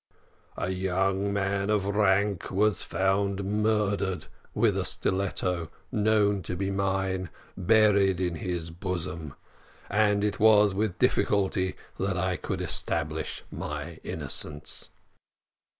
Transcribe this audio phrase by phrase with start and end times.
[0.57, 7.29] "A young man of rank was found murdered, with a stiletto, known to be mine,
[7.55, 9.35] buried in his bosom,
[9.91, 14.89] and it was with difficulty that I could establish my innocence.